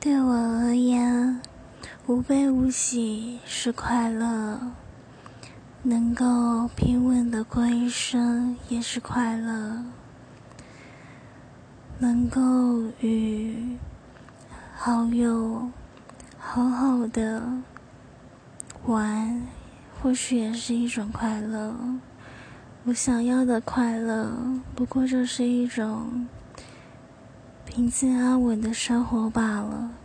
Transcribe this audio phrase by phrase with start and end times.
[0.00, 1.42] 对我而言，
[2.06, 4.58] 无悲无喜是快乐，
[5.82, 9.84] 能够平稳的过一生也是快乐，
[11.98, 12.40] 能够
[13.00, 13.76] 与
[14.74, 15.70] 好友
[16.38, 17.42] 好好的
[18.86, 19.42] 玩，
[20.00, 21.76] 或许也是一种快乐。
[22.84, 24.32] 我想要的快乐，
[24.74, 26.26] 不过就是一种。
[27.70, 29.99] 平静安稳的生活罢了。